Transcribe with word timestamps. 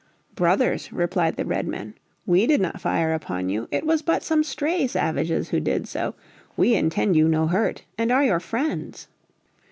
"Brothers," 0.33 0.91
replied 0.91 1.35
the 1.35 1.45
Redmen, 1.45 1.93
"we 2.25 2.47
did 2.47 2.59
not 2.59 2.81
fire 2.81 3.13
upon 3.13 3.49
you. 3.49 3.67
It 3.69 3.85
was 3.85 4.01
but 4.01 4.23
some 4.23 4.43
stray 4.43 4.87
savages 4.87 5.49
who 5.49 5.59
did 5.59 5.87
so. 5.87 6.15
We 6.57 6.73
intend 6.73 7.15
you 7.15 7.27
no 7.27 7.45
hurt 7.45 7.83
and 7.99 8.11
are 8.11 8.23
your 8.23 8.39
friends." 8.39 9.07